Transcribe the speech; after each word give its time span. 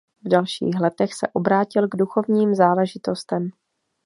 V 0.25 0.29
další 0.29 0.65
letech 0.81 1.13
se 1.13 1.27
obrátil 1.33 1.87
k 1.87 1.95
duchovním 1.95 2.55
záležitostem. 2.55 3.49